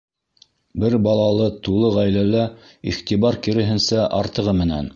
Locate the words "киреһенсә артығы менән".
3.49-4.89